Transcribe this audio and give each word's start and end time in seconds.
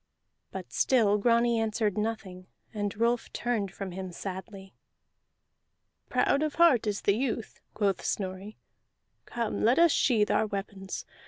But 0.51 0.73
still 0.73 1.19
Grani 1.19 1.59
answered 1.59 1.95
nothing, 1.95 2.47
and 2.73 2.97
Rolf 2.97 3.31
turned 3.33 3.71
from 3.71 3.91
him 3.91 4.11
sadly. 4.11 4.73
"Proud 6.09 6.41
is 6.41 6.53
the 6.53 6.57
heart 6.57 6.87
of 6.87 7.07
youth," 7.07 7.61
quoth 7.75 8.03
Snorri. 8.03 8.57
"Come, 9.27 9.63
let 9.63 9.77
us 9.77 9.91
sheathe 9.91 10.31
our 10.31 10.47
weapons. 10.47 11.05